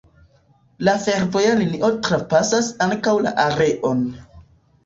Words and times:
La 0.87 0.95
fervoja 1.03 1.51
linio 1.59 1.91
trapasas 2.09 2.73
ankaŭ 2.87 3.15
la 3.27 3.35
areon. 3.45 4.03